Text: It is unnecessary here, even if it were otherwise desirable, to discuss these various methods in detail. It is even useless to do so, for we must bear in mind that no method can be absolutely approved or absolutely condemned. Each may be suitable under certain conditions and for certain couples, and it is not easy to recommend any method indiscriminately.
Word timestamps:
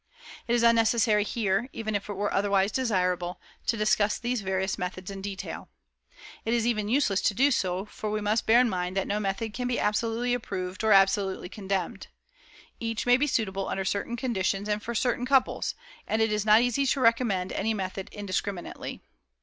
It 0.47 0.53
is 0.55 0.63
unnecessary 0.63 1.23
here, 1.23 1.69
even 1.73 1.93
if 1.93 2.09
it 2.09 2.15
were 2.15 2.33
otherwise 2.33 2.71
desirable, 2.71 3.39
to 3.67 3.77
discuss 3.77 4.17
these 4.17 4.41
various 4.41 4.79
methods 4.79 5.11
in 5.11 5.21
detail. 5.21 5.69
It 6.43 6.55
is 6.55 6.65
even 6.65 6.87
useless 6.87 7.21
to 7.21 7.35
do 7.35 7.51
so, 7.51 7.85
for 7.85 8.09
we 8.09 8.19
must 8.19 8.47
bear 8.47 8.59
in 8.59 8.67
mind 8.67 8.97
that 8.97 9.05
no 9.05 9.19
method 9.19 9.53
can 9.53 9.67
be 9.67 9.79
absolutely 9.79 10.33
approved 10.33 10.83
or 10.83 10.91
absolutely 10.91 11.49
condemned. 11.49 12.07
Each 12.79 13.05
may 13.05 13.15
be 13.15 13.27
suitable 13.27 13.67
under 13.69 13.85
certain 13.85 14.15
conditions 14.15 14.67
and 14.67 14.81
for 14.81 14.95
certain 14.95 15.27
couples, 15.27 15.75
and 16.07 16.19
it 16.19 16.31
is 16.31 16.47
not 16.47 16.63
easy 16.63 16.87
to 16.87 16.99
recommend 16.99 17.51
any 17.51 17.75
method 17.75 18.09
indiscriminately. 18.11 19.03